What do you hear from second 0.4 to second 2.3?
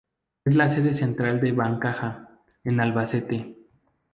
Es la sede central de Bancaja